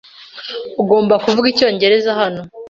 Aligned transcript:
Ugomba 0.81 1.15
kuvuga 1.23 1.47
icyongereza 1.51 2.11
hano. 2.19 2.41